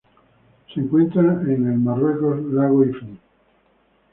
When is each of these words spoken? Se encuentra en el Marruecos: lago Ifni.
Se 0.73 0.79
encuentra 0.79 1.21
en 1.43 1.67
el 1.67 1.77
Marruecos: 1.77 2.41
lago 2.51 2.83
Ifni. 2.83 3.19